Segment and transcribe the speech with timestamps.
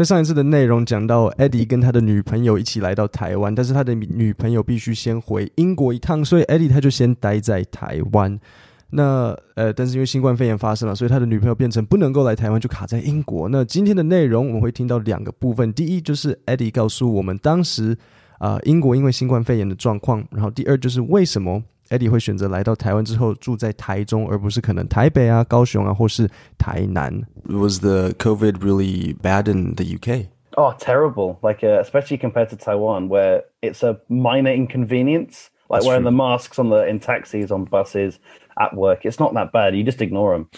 [0.00, 8.40] 在上一次的内容讲到，Eddie 跟他的女朋友一起来到台湾，但是他的女朋友必须先回英国一趟，所以 Eddie 他就先待在台湾。
[8.88, 13.46] 那呃，但是因为新冠肺炎发生了，所以他的女朋友变成不能够来台湾，就卡在英国。
[13.50, 17.94] 那今天的内容我们会听到两个部分，第一就是 Eddie 告诉我们当时
[18.38, 27.21] 啊英国因为新冠肺炎的状况，然后第二就是为什么 Eddie 会选择来到台湾之后住在台中，而不是可能台北啊、高雄啊或是台南。
[27.47, 30.27] Was the COVID really bad in the UK?
[30.57, 31.37] Oh, terrible!
[31.41, 36.11] Like uh, especially compared to Taiwan, where it's a minor inconvenience, like That's wearing true.
[36.11, 38.19] the masks on the in taxis, on buses,
[38.57, 39.05] at work.
[39.05, 39.75] It's not that bad.
[39.75, 40.49] You just ignore them.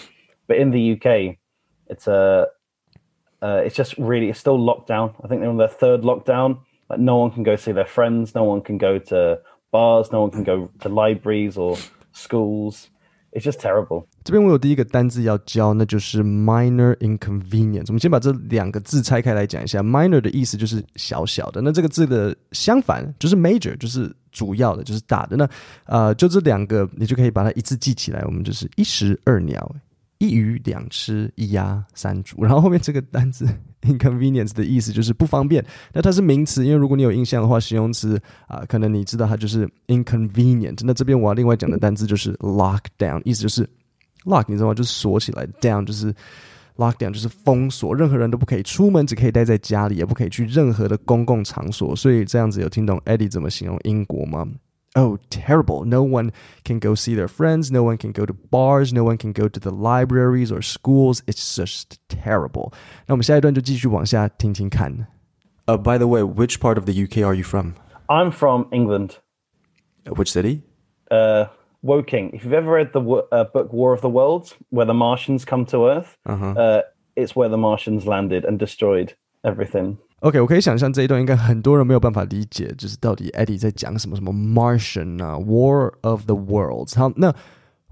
[0.47, 1.37] But in the UK,
[1.87, 2.47] it's a
[3.41, 5.15] uh, it's just really it's still locked down.
[5.23, 6.59] I think they're on their third lockdown.
[6.89, 8.35] Like no one can go see their friends.
[8.35, 9.39] No one can go to
[9.72, 10.12] bars.
[10.12, 11.76] No one can go to libraries or
[12.12, 12.84] schools.
[13.32, 14.04] It's just terrible.
[14.24, 17.86] 这边我有第一个单字要教，那就是 minor inconvenience。
[17.88, 19.82] 我们先把这两个字拆开来讲一下。
[19.82, 25.36] minor 的意思就是小小的，那这个字的相反就是 major，就是主要的，就是大的。
[25.38, 25.48] 那
[25.86, 28.22] 呃，就这两个，你就可以把它一字记起来。
[28.26, 29.74] 我们就是一石二鸟，
[30.18, 32.44] 一鱼两吃，一鸭三煮。
[32.44, 33.48] 然后后面这个单字
[33.82, 35.64] inconvenience 的意思就是不方便。
[35.92, 40.80] 那它是名词，因为如果你有印象的话，形容词啊、可能你知道它就是 inconvenient。
[40.84, 43.68] 那这边我要另外讲的单字就是 lockdown，意思就是
[44.24, 44.74] lock，你知道吗？
[44.74, 46.14] 就是锁起来，down 就是
[46.76, 51.94] lockdown，就是封锁，任何人都不可以出门，只可以待在家里，也不可以去任何的公共场所。
[51.94, 54.48] 所以这样子有听懂 Eddie 怎么形容英国吗
[54.95, 55.85] ？Oh, terrible.
[55.85, 56.31] No one
[56.63, 57.71] can go see their friends.
[57.71, 58.91] No one can go to bars.
[58.91, 61.21] No one can go to the libraries or schools.
[61.27, 62.73] It's just terrible.
[63.05, 65.07] 那我们下一段就继续往下听听看。
[65.67, 67.73] Uh, by the way, which part of the UK are you from?
[68.07, 69.17] I'm from England.
[70.05, 70.61] Uh, Which city?
[71.11, 71.47] uh,
[71.83, 72.31] Woking.
[72.33, 75.45] If you've ever read the wo- uh, book War of the Worlds, where the Martians
[75.45, 76.81] come to Earth, uh
[77.15, 79.97] it's where the Martians landed and destroyed everything.
[80.22, 86.96] OK，我可以想象这一段应该很多人没有办法理解，就是到底 Eddie 在讲什么什么 Martian 啊，War of the Worlds。
[86.96, 87.34] 好，那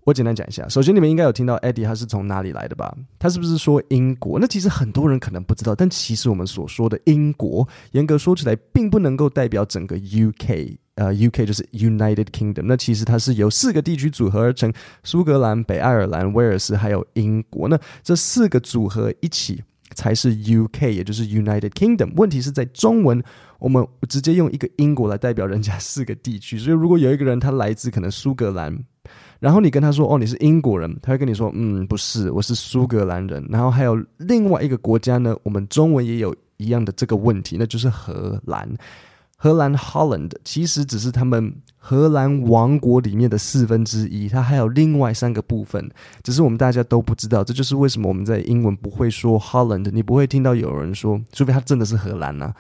[0.05, 0.69] 我简单讲一下。
[0.69, 2.97] 首先，你们应该有听到 Eddie 他是从哪里来的吧？
[3.19, 4.39] 他是不是说英国？
[4.39, 10.77] 那其实很多人可能不知道，但其实我们所说的英国，严格说起来，并不能够代表整个 UK。
[10.95, 17.67] 呃，UK 就是 United Kingdom，那其实它是由四个地区组合而成：苏格兰、北爱尔兰、威尔斯还有英国。
[17.69, 19.65] 那这四个组合一起
[19.95, 22.13] 才是 UK，也就是 United Kingdom。
[22.17, 23.23] 问题是在中文，
[23.59, 28.79] 我们直接用一个英国来代表人家四个地区，所以如果有一个人他来自可能苏格兰，
[29.39, 33.45] 然后你跟他说哦你是英国人，他会跟你说嗯不是，我是苏格兰人。
[33.51, 38.69] 然后还有另外一个国家呢，我们中文也有一样的这个问题，那就是荷兰。
[39.43, 45.91] 荷兰 Holland 其实只是他们荷兰王国里面的四分之一，它还有另外三个部分，
[46.23, 47.43] 只是我们大家都不知道。
[47.43, 52.55] 这就是为什么我们在英文不会说 Holland，你不会听到有人说，除非他真的是荷兰呐、啊，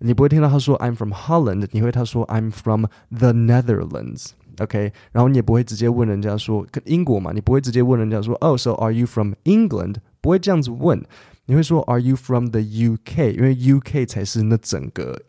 [0.00, 2.86] 你不会听到他说 I'm from Holland，你会他说 I'm from
[3.16, 4.30] the Netherlands。
[4.58, 9.96] OK，然后你也不会直接问人家说跟英国嘛，你不会直接问人家说哦、oh,，So are you from England？
[10.20, 11.04] 不会这样子问，
[11.44, 13.36] 你会说 Are you from the UK？
[13.36, 15.20] 因为 UK 才是那整个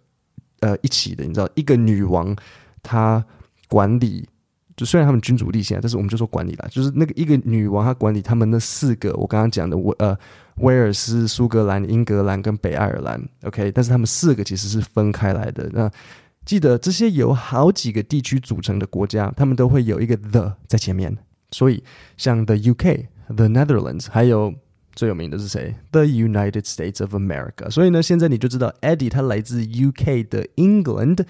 [0.60, 2.36] 呃一起的，你知道，一个女王
[2.82, 3.24] 她
[3.68, 4.28] 管理，
[4.76, 10.18] 就虽然他们君主立宪，但是我们就说管理啦，就是那个一个女王她管理他们那四个我刚刚讲的威呃
[10.58, 15.70] 威尔斯、苏格兰、英格兰跟北爱尔兰，OK，但是他们四个其实是分开来的。
[15.74, 15.90] 那
[16.46, 21.16] 记得这些由好几个地区组成的国家，他们都会有一个 the 在前面，
[21.52, 21.84] 所以
[22.16, 24.54] 像 the UK、the Netherlands，还有。
[24.97, 25.75] 最有名的是谁？
[25.91, 27.71] The United States of America。
[27.71, 31.25] 所以呢，现在你就知道 Eddie 他来自 UK 的 England，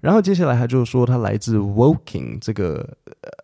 [0.00, 2.96] 然后接下来他就说他来自 Woking 这个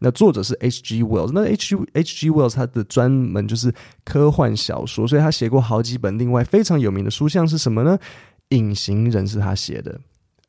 [0.00, 1.04] 那作者是 H.G.
[1.04, 1.76] Wells，那 H.G.
[1.92, 2.30] H.G.
[2.30, 3.72] Wells 他的专门就是
[4.04, 7.98] 科幻小说，所以他写过好几本另外非常有名的书，像是什么呢？
[8.48, 10.00] 隐形人是他写的，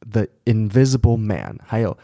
[0.12, 1.95] 《The Invisible Man》，还有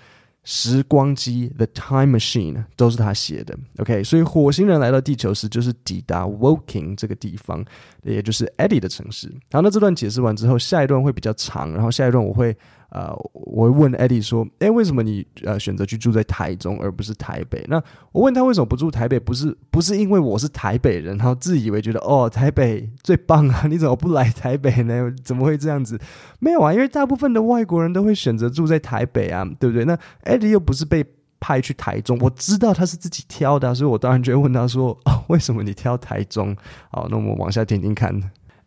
[0.44, 3.58] 时光机《The Time Machine》都是他写的。
[3.80, 7.66] OK，所以火星人来到地球时，就是抵达 Woking 这个地方，
[8.04, 9.28] 也就是 Eddie 的城市。
[9.52, 12.56] 好，那这段解释完之后，下一段会比较长，然后下一段我会
[12.90, 17.64] 呃，我会问 Eddie 说，诶，为什么你呃选择去住在台中而不是台北？
[17.68, 17.82] 那
[18.12, 25.14] 我问他为什么不住台北，不是不是因为我是台北人，然后自以为觉得哦台北最棒啊，你怎么不来台北呢？
[25.24, 26.00] 怎么会这样子？
[26.40, 29.84] 没有啊，因为大部分的外国人都会选择住在台北啊，对不对？
[29.84, 31.06] 那 Eddie 又不是被
[31.40, 36.56] 派去台中，我知道他是自己挑的，所以我当然就会问他说：“哦，为什么你挑台中？”
[36.90, 38.20] 好，那我们往下听听看。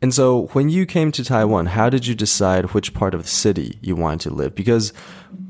[0.03, 3.29] And so, when you came to Taiwan, how did you decide which part of the
[3.29, 4.55] city you wanted to live?
[4.55, 4.95] Because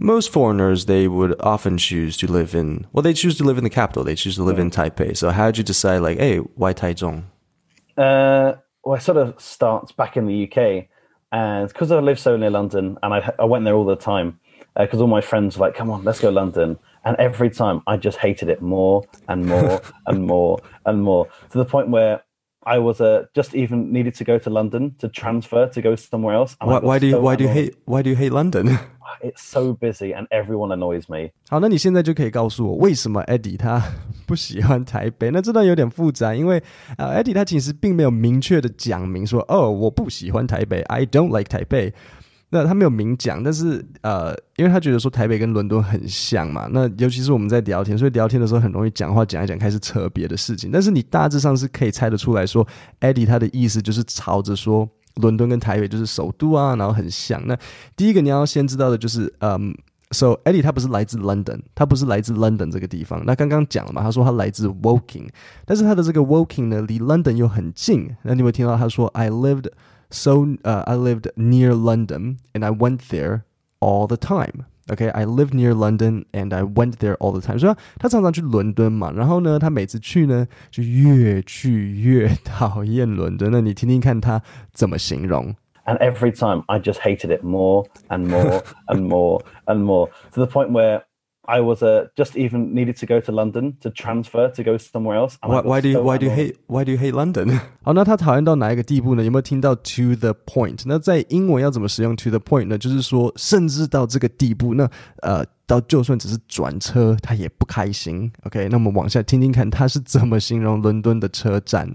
[0.01, 3.65] most foreigners, they would often choose to live in, well, they choose to live in
[3.65, 4.03] the capital.
[4.03, 5.17] They choose to live in Taipei.
[5.17, 7.27] So, how did you decide, like, hey, why Taichung?
[7.97, 8.55] Uh,
[8.85, 10.89] well, it sort of starts back in the UK,
[11.31, 14.41] and because I live so near London, and I I went there all the time,
[14.77, 17.99] because all my friends were like, "Come on, let's go London," and every time I
[17.99, 22.23] just hated it more and more and more and more to the point where
[22.68, 26.34] I was uh, just even needed to go to London to transfer to go somewhere
[26.36, 26.56] else.
[26.60, 27.66] and I Why, got why do you, so why do you annoyed.
[27.66, 28.80] hate, why do you hate London?
[29.22, 31.30] It's so busy and everyone annoys me.
[31.48, 33.82] 好，那你现在就可以告诉我，为什么 Eddie 他
[34.26, 35.30] 不喜欢台北？
[35.30, 36.62] 那这段有点复杂，因为
[36.98, 41.94] 呃，Eddie 他其实并没有明确的讲明说，哦，我不喜欢台北，I don't like 台北。
[42.53, 50.69] 那他没有明讲，但是呃，因为他觉得说台北跟伦敦很像嘛，那尤其是我们在聊天，所以聊天的时候很容易讲话讲一讲开始扯别的事情。
[50.73, 52.67] 但是你大致上是可以猜得出来说
[53.01, 57.41] ，Eddie 他的意思就是朝着说伦敦跟台北就是首都啊，然后很像。
[57.47, 57.57] 那
[57.95, 59.73] 第一个你要先知道的就是，嗯
[60.11, 63.23] ，So Eddie 他不是来自 London，他不是来自 London 这个地方。
[63.25, 65.29] 那刚刚讲了嘛，他说他来自 Woking，
[65.65, 68.17] 但是他的这个 Woking 呢离 London 又很近。
[68.23, 69.67] 那你有没有听到他说 I lived
[70.10, 73.42] so 呃、I lived near London and I went there
[73.80, 77.58] all the time。OK, I live near London and I went there all the time。
[77.58, 83.52] 所以他常常去伦敦嘛，然后呢，他每次去呢就越去越讨厌伦敦。
[83.52, 84.42] 那你听听看他
[84.74, 85.56] 怎么形容。
[85.86, 90.46] And every time I just hated it more and more and more and more to
[90.46, 91.02] the point where
[91.50, 95.16] I was uh, just even needed to go to London to transfer to go somewhere
[95.16, 95.38] else.
[95.44, 96.48] and I Why, got why do you, so why do you annoyed.
[96.48, 97.60] hate, why do you hate London?
[97.84, 99.24] 好，那他讨厌到哪一个地步呢？
[99.24, 100.82] 有没有听到 to the point？
[100.88, 102.80] 那在英文要怎么使用 to the point 呢？
[102.80, 104.90] 就是说，甚至到这个地步，那
[105.22, 108.32] 呃，到就算只是转车，他也不开心。
[108.46, 111.88] OK，那我们往下听听看他是怎么形容伦敦的车站。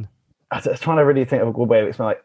[0.51, 2.15] I was trying to really think of a good way of explaining.
[2.15, 2.23] Like,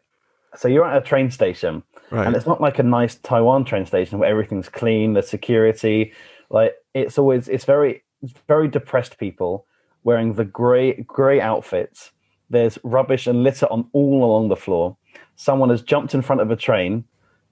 [0.54, 2.26] so you're at a train station, Right.
[2.26, 6.12] and it's not like a nice Taiwan train station where everything's clean, the security,
[6.48, 8.03] like it's always it's very
[8.47, 9.65] very depressed people
[10.03, 12.11] wearing the grey grey outfits.
[12.49, 14.97] There's rubbish and litter on all along the floor.
[15.35, 17.05] Someone has jumped in front of a train,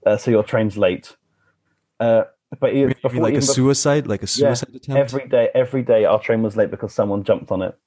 [0.04, 1.16] uh, so your train's late.
[1.98, 2.24] Uh,
[2.58, 4.98] but before like a even bef- suicide, like a yeah, suicide attempt?
[4.98, 7.78] every day, every day, our train was late because someone jumped on it,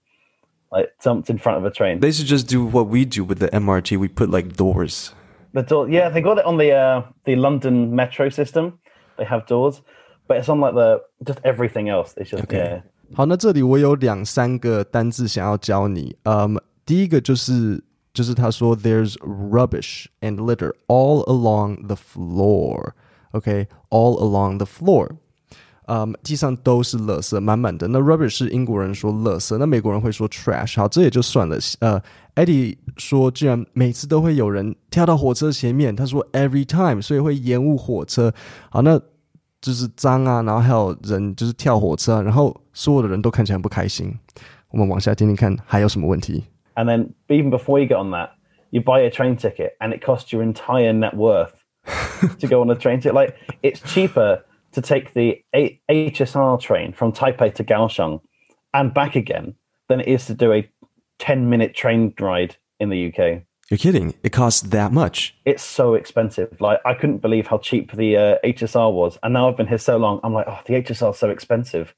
[0.71, 1.99] like jumped in front of a train.
[1.99, 3.97] They should just do what we do with the MRT.
[3.97, 5.13] We put like doors.
[5.51, 8.79] The door, yeah, they got it on the uh, the London metro system.
[9.17, 9.81] They have doors,
[10.26, 12.12] but it's on like the just everything else.
[12.16, 12.82] It's just yeah.
[13.14, 16.16] 好，那这里我有两三个单字想要教你。
[16.24, 25.08] 嗯，第一个就是就是他说 there's rubbish and litter all along the floor。OK，all、along the floor。
[25.86, 27.88] 嗯，地上都是垃圾，满满的。
[27.88, 30.76] 那 rubbish 是英国人说垃圾，那美国人会说 trash。
[30.76, 31.56] 好，这也就算了。
[31.80, 31.98] 呃，
[32.34, 38.30] Eddie 说，居然每次都会有人跳到火车前面，他说 every time，所以会延误火车。
[38.68, 39.00] 好，那
[39.62, 44.16] 就是脏啊，然后还有人就是跳火车啊，然后所有的人都看起来很不开心。
[44.70, 46.44] 我们往下听听看还有什么问题。
[46.74, 48.30] And then even before you get on that,
[48.70, 51.52] you buy a train ticket, and it costs your entire net worth
[52.38, 53.14] to go on a train ticket.
[53.14, 58.20] Like it's cheaper to take the A- HSR train from Taipei to Kaohsiung
[58.72, 59.54] and back again
[59.88, 60.68] than it is to do a
[61.18, 63.42] ten-minute train ride in the UK.
[63.69, 64.13] You're kidding.
[64.23, 65.35] It costs that much.
[65.45, 66.59] it's so expensive.
[66.59, 69.77] Like I couldn't believe how cheap the uh, HSR was, and now I've been here
[69.77, 70.19] so long.
[70.23, 71.93] I'm like, oh, the HSR is so expensive.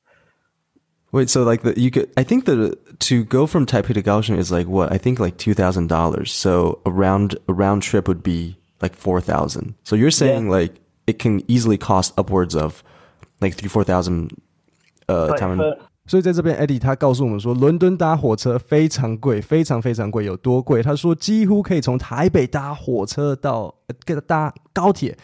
[1.11, 4.37] Wait, so like the you could I think the to go from Taipei to Kaohsiung
[4.37, 4.91] is like what?
[4.91, 6.31] I think like two thousand dollars.
[6.31, 9.75] So a round a round trip would be like four thousand.
[9.83, 10.75] So you're saying like
[11.07, 12.83] it can easily cost upwards of
[13.41, 14.31] like three four thousand
[15.09, 20.83] uh Like, Taiwan- for- 所以在这边，Eddie 他告诉我们说，伦敦搭火车非常贵，非常非常贵，有多贵？
[20.83, 23.73] 他说几乎可以从台北搭火车到
[24.05, 25.17] 给他搭高铁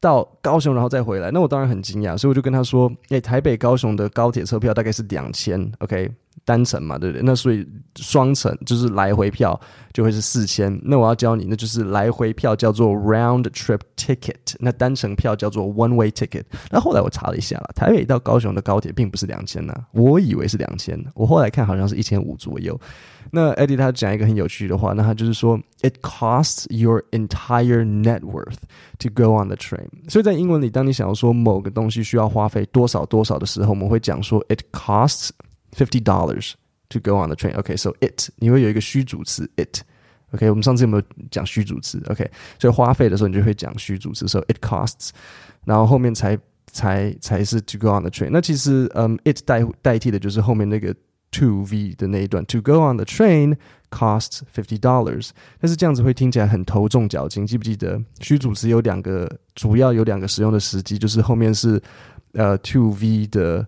[0.00, 1.30] 到高雄，然后再回来。
[1.32, 6.08] 那我当然很惊讶，所以我就跟他说，哎、台北高雄的高铁车票大概是两千，OK，
[6.44, 7.22] 单程嘛，对不对？
[7.24, 7.66] 那所以
[7.96, 9.58] 双程就是来回票
[9.92, 10.78] 就会是四千。
[10.84, 16.44] 那我要教你，那就是来回票叫做 round trip ticket，那单程票叫做 one way ticket。
[16.70, 22.78] 那后来我查了一下了，台北到高雄的高铁并不是两千呢，我以为是两千，我后来看好像是一千五左右。
[23.32, 28.58] 那 Eddie 他讲一个很有趣的话，那他就是说，it costs your entire net worth
[29.00, 29.88] to go on the train。
[30.08, 35.30] 所以在英文里，当你想要说某个东西需要花费多少多少的时候，我们会讲说，it costs
[35.75, 36.53] fifty dollars
[36.89, 42.01] to go on the train。OK，so it 你会有一个虚主词 it。OK，我们上次有没有讲虚主词？
[42.07, 45.09] OK，所以花费的时候你就会讲虚主词，so it costs，
[45.65, 46.39] 然后后面才
[46.71, 48.29] 才才是 to go on the train。
[48.31, 50.95] 那其实，嗯，it 代代替的就是后面那个
[51.31, 53.57] to v 的那一段，to go on the train
[53.89, 55.31] costs fifty dollars。
[55.59, 61.81] 但是这样子会听起来很头重脚轻，记不记得虚主词有两个，主要有两个使用的时机，就是后面是
[62.35, 63.67] 呃 to v 的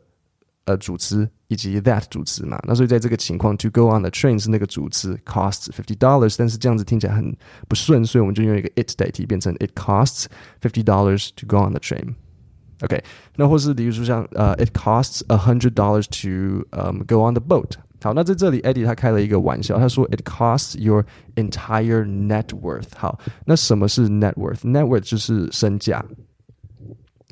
[0.67, 2.59] 呃主词以及 that 主词嘛。
[2.67, 7.35] 那所以在这个情况，to go on the train 是那个主词 costs fifty dollars，但是这样子听起来很
[7.67, 10.25] 不顺，所以我们就用一个 it 代替，变成 it costs
[10.61, 13.01] fifty dollars to go on the train。OK，
[13.37, 17.75] 那或是比如说像呃、uh,，it costs a hundred dollars to um go on the boat。
[18.01, 22.87] 好，那在这里，Eddie 他开了一个玩笑，他说 it costs your entire net worth。
[22.97, 26.03] 好，那什么是 net worth？net worth 就是身价。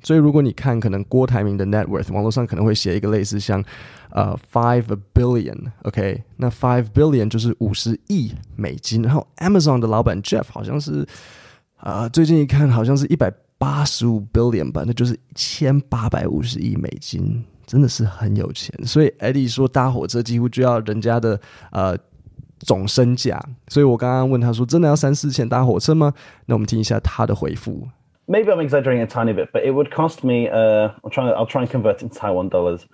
[0.03, 3.65] 所以如果你看可能郭台铭的 net worth，网络上可能会写一个类似像
[4.11, 9.03] 呃 five billion，OK，、那 five billion 就是五十亿美金。
[9.03, 11.01] 然后 Amazon 的老板 Jeff 好像是
[11.77, 18.73] 啊、呃，最近一看好像是一百八十五 billion 吧，那就是一千八百五十亿美金，真的是很有钱。
[18.87, 21.41] 所以 Eddie 说搭火车几乎就要人家的
[21.73, 21.97] 呃
[22.61, 23.43] 总身价。
[23.69, 26.13] 所以我刚刚问他说，真的要三四千搭火车吗？
[26.45, 27.89] 那我们听一下他的回复。
[28.29, 30.49] Maybe I'm exaggerating a tiny bit, but it would cost me.
[30.49, 31.29] Uh, I'm trying.
[31.35, 32.87] I'll try and convert it into Taiwan dollars.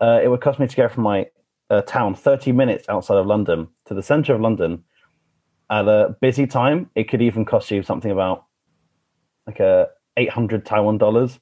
[0.00, 1.26] Uh, it would cost me to go from my
[1.70, 4.84] uh, town, 30 minutes outside of London, to the centre of London.
[5.70, 8.44] At a busy time, it could even cost you something about
[9.46, 11.40] like a 800 Taiwan dollars.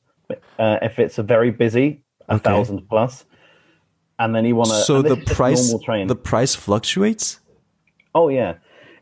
[0.59, 2.43] Uh, if it's a very busy, a Okay.
[2.45, 3.25] thousand plus.
[4.19, 4.77] And then you want to.
[4.77, 6.07] So the this is just price normal train.
[6.07, 7.41] the price fluctuates.
[8.15, 8.55] oh yeah,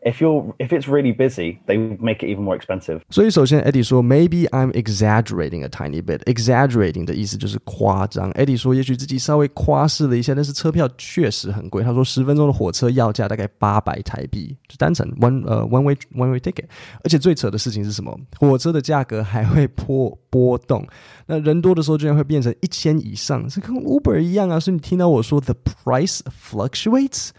[0.04, 3.02] if you're if it's really busy, they make it even more expensive.
[3.10, 8.32] 所以首先，Eddie 说，Maybe I'm exaggerating a tiny bit。exaggerating 的意思就是夸张。
[8.34, 11.84] Eddie 说，也许自己稍微夸饰了一下，但是车票确实很贵。
[11.84, 16.66] 他说，十分钟的火车要价大概八百台币，就单程 one 呃 one way one way ticket。
[17.04, 18.18] 而且最扯的事情是什么？
[18.40, 20.88] 火车的价格还会波波动。
[21.26, 24.60] 那人多的时候，居然会变成一千以上，这跟 Uber 一样啊！
[24.60, 27.32] 所以你听到我说 the price fluctuates。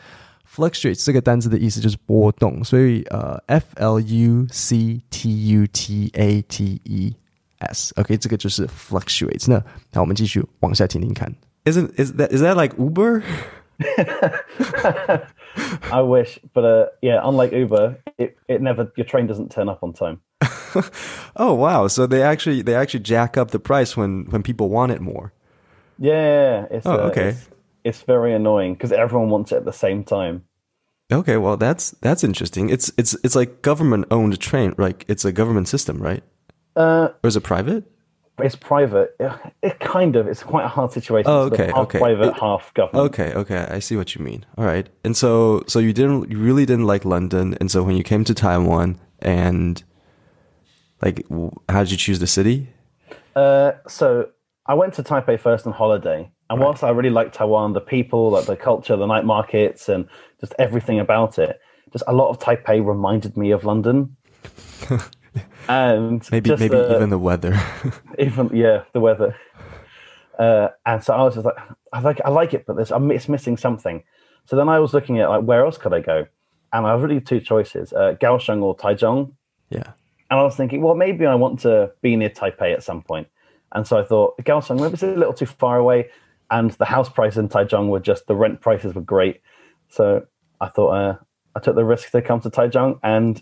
[0.53, 7.15] fluctuates 这个单词的意思就是波动，所以呃，f l u c t u t a t e
[7.59, 9.51] s，OK，、这个就是 fluctuates。
[9.51, 9.61] 那
[9.93, 11.33] 好，我们继续往下听听看。
[11.65, 13.23] Isn't is that is that like Uber?
[15.91, 19.83] I wish, but uh, yeah, unlike Uber, it, it never your train doesn't turn up
[19.83, 20.21] on time.
[21.37, 21.89] Oh wow!
[21.89, 25.33] So they actually they actually jack up the price when when people want it more.
[25.99, 27.31] Yeah, it's Oh, uh, okay.
[27.31, 27.49] It's,
[27.84, 30.44] it's very annoying because everyone wants it at the same time.
[31.12, 32.70] Okay, well that's that's interesting.
[32.70, 36.24] It's it's it's like government owned train, like it's a government system, right?
[36.76, 37.84] Uh, Or is it private?
[38.42, 39.16] it's private.
[39.20, 40.28] It, it kind of.
[40.28, 41.30] It's quite a hard situation.
[41.30, 42.00] Oh, It's okay, half okay.
[42.00, 43.14] private, It- half government.
[43.14, 44.44] Okay, okay, I see what you mean.
[44.58, 47.96] All right, and so so you didn't you really didn't like London, and so when
[47.96, 49.84] you came to Taiwan, and
[51.04, 51.26] like,
[51.70, 52.70] how did you choose the city?
[53.36, 54.30] Uh, so
[54.66, 58.30] I went to Taipei first on holiday, and whilst I really liked Taiwan, the people,
[58.32, 60.08] like the culture, the night markets, and
[60.40, 61.60] just everything about it,
[61.92, 64.16] just a lot of Taipei reminded me of London.
[65.70, 67.60] and Maybe maybe the- even the weather.
[68.20, 69.36] even yeah, the weather.
[70.38, 71.56] Uh, and so I was just like,
[71.94, 74.04] I like, I like it, but there's, I'm, it's missing something.
[74.46, 76.26] So then I was looking at like, where else could I go?
[76.74, 79.32] And I have really two choices: uh, Kaohsiung or Taichung.
[79.70, 79.92] yeah.
[80.32, 83.28] And I was thinking, well, maybe I want to be near Taipei at some point.
[83.74, 86.10] And so I thought, Kaohsiung, maybe it's a little too far away.
[86.54, 89.42] And the house price in Taichung were just the rent prices were great.
[89.90, 90.28] So
[90.60, 90.94] I thought
[91.56, 93.42] I took the risk to come to Taichung, and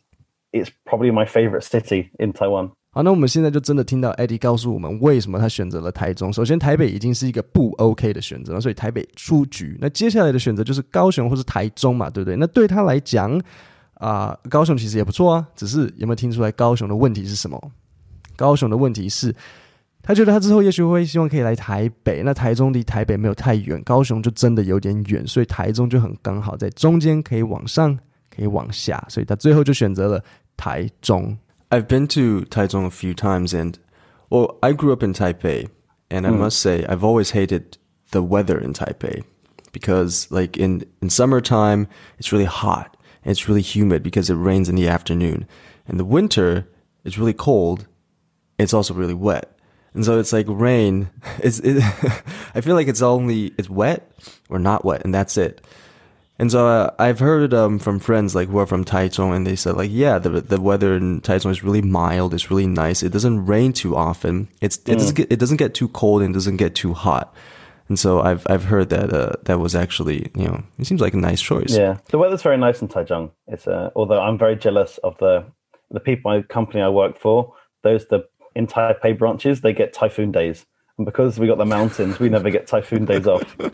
[0.54, 2.72] it's probably my favorite city in Taiwan.
[2.94, 6.32] 好，那我们现在就真的听到 Eddie 告诉我们为什么他选择了台中。
[6.32, 9.78] 首先，台北已经是一个不 OK 的选择了，所以台北出局。
[9.82, 12.38] 那接下来的选择就是高雄或是台中嘛，对不对？
[12.38, 13.42] 那对他来讲
[13.96, 17.72] 啊、高雄其实也不错啊，只是有没有听出来高雄的问题是什么？
[18.36, 19.36] 高雄的问题是，
[20.03, 27.99] 他觉得他之后也许会希望可以来台北，那台中离台北没有太远，高雄就真的有点远，所以台中就很刚好在中间，可以往上，
[28.31, 30.23] 可以往下，所以他最后就选择了
[30.57, 31.37] 台中。
[31.71, 33.75] I've been to Taichung a few times, and
[34.29, 35.69] well, I grew up in Taipei,
[36.09, 37.79] and I must say I've always hated
[38.13, 39.25] the weather in Taipei.
[39.77, 41.87] because like in in summertime
[42.19, 45.47] it's really hot and it's really humid because it rains in the afternoon.
[45.87, 46.67] In the winter
[47.05, 47.87] it's really cold.
[48.59, 49.55] It's also really wet.
[49.94, 51.10] And so it's like rain.
[51.44, 51.84] It's it,
[52.56, 54.12] I feel like it's only it's wet
[54.50, 55.62] or not wet, and that's it.
[56.42, 59.56] And so uh, I've heard um, from friends like who are from Taichung, and they
[59.56, 62.34] said like, yeah, the the weather in Taichung is really mild.
[62.34, 63.04] It's really nice.
[63.04, 64.48] It doesn't rain too often.
[64.60, 67.32] It's it doesn't get, it doesn't get too cold and doesn't get too hot.
[67.90, 71.14] And so I've I've heard that uh, that was actually you know it seems like
[71.14, 71.76] a nice choice.
[71.76, 73.32] Yeah, the weather's very nice in Taichung.
[73.48, 75.46] It's uh, although I'm very jealous of the
[75.92, 77.54] the people my company I work for.
[77.84, 80.63] Those the in Taipei branches they get typhoon days,
[80.97, 83.43] and because we got the mountains, we never get typhoon days off.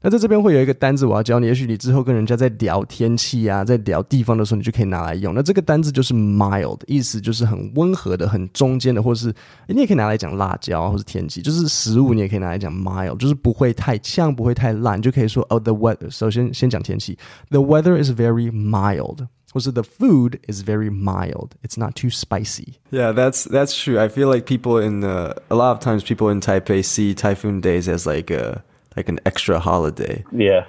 [0.00, 1.46] 那在这边会有一个单字，我要教你。
[1.48, 5.34] 也许你之后跟人家在聊天气啊，在聊地方的时候，你就可以拿来用。
[5.34, 9.34] 那这个单字就是 mild，意思就是很温和的、很中间的，或者是
[9.66, 16.08] 你也可以拿来讲辣椒，或是天气，就是食物，你也可以拿来讲 mild，就是不会太呛，不会太烂，就可以说 oh the weather。
[16.08, 17.18] 首先先讲天气，
[17.50, 19.26] the weather is very mild。
[19.52, 21.50] 或是 the food is very mild.
[21.62, 22.74] It's not too spicy.
[22.90, 23.98] Yeah, that's that's true.
[23.98, 27.60] I feel like people in uh, a lot of times people in Taipei see typhoon
[27.60, 28.62] days as like a
[28.96, 30.24] like an extra holiday.
[30.32, 30.64] Yeah.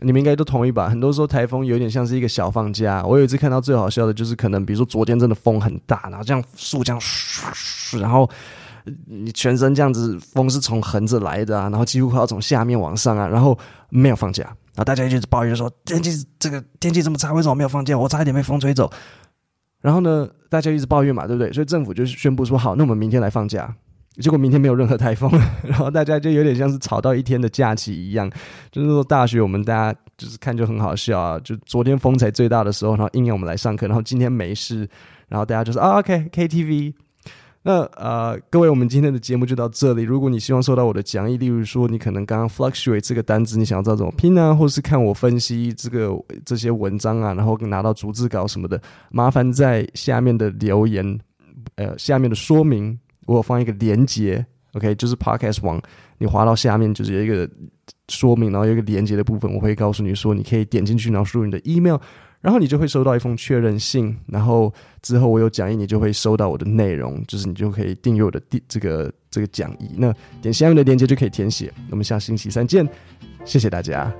[0.00, 0.88] 你们应该都同意吧？
[0.88, 3.04] 很多时候台风有点像是一个小放假。
[3.04, 7.00] 我有一次看到最好笑的就是，可能比如说昨天真的风很大，然后这样树这样，
[8.00, 8.28] 然后
[9.06, 13.56] 你全身这样子，风是从横着来的啊，然后几乎快要从下面往上啊，然后
[13.90, 17.97] 没有放假， 然 然后大家就抱怨说天气这个天气这么差，为什么没有放假？
[17.97, 18.89] 我差一点被风吹走。
[19.81, 21.51] 然后呢，大家一直抱怨嘛，对不对？
[21.51, 23.75] 所以政府就宣布说好，那我们明天来放假。
[24.21, 25.29] 结果明天没有任何台风，
[25.67, 28.31] 然后大家就有点像是吵到一天的假期一样。
[28.71, 34.87] 就是说大学我们大家就是看就很好笑啊，就昨天风才最大的时候，然后硬要我们来上课，然后今天没事，
[35.27, 36.93] 然后大家就说啊，OK KTV。
[37.61, 40.03] 那呃，各位，我们今天的节目就到这里。
[40.03, 46.09] 如果你希望收到我的讲义，例如说你可能刚刚 fluctuate 这个单词，你想要知道怎么拼啊，或是看我分析这个
[46.45, 51.19] 这些文章啊，然后拿到逐字稿什么的，麻烦在下面的留言，
[51.75, 52.97] 呃，下面的说明。
[53.25, 55.79] 我有放一个连接，OK，就是 Podcast 网，
[56.17, 57.47] 你滑到下面就是有一个
[58.07, 61.97] 说明，然后有一个连接的部分，我会告诉你说，你可以点进去，然后输入你的 email，
[62.41, 69.91] 然后你就会收到一封确认信，然后之后我有讲义，你就会收到我的内容，就是你就可以订阅我的第这个这个讲义。
[69.97, 71.73] 那点下面的链接就可以填写。
[71.91, 72.87] 我们下星期三见，
[73.43, 74.13] 谢谢大家。